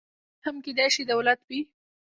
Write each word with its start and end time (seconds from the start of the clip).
یا 0.03 0.07
هم 0.45 0.55
کېدای 0.65 0.89
شي 0.95 1.03
دولت 1.11 1.39
وي. 1.49 1.61